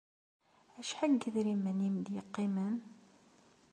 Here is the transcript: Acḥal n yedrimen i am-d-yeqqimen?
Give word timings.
Acḥal 0.79 1.11
n 1.11 1.17
yedrimen 1.19 1.77
i 1.87 1.87
am-d-yeqqimen? 1.91 2.77